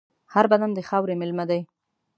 هر 0.33 0.45
بدن 0.51 0.69
د 0.73 0.79
خاورې 0.89 1.15
مېلمه 1.21 1.45
دی. 1.49 1.61